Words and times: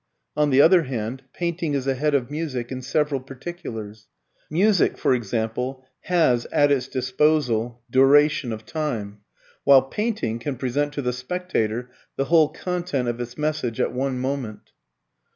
On 0.35 0.49
the 0.49 0.61
other 0.61 0.81
hand, 0.85 1.25
painting 1.31 1.75
is 1.75 1.85
ahead 1.85 2.15
of 2.15 2.31
music 2.31 2.71
in 2.71 2.81
several 2.81 3.19
particulars. 3.21 4.07
Music, 4.49 4.97
for 4.97 5.13
example, 5.13 5.85
has 6.05 6.47
at 6.51 6.71
its 6.71 6.87
disposal 6.87 7.83
duration 7.87 8.51
of 8.51 8.65
time; 8.65 9.19
while 9.63 9.83
painting 9.83 10.39
can 10.39 10.55
present 10.55 10.91
to 10.93 11.03
the 11.03 11.13
spectator 11.13 11.91
the 12.15 12.25
whole 12.33 12.49
content 12.49 13.09
of 13.09 13.21
its 13.21 13.37
message 13.37 13.79
at 13.79 13.93
one 13.93 14.17
moment. 14.17 14.71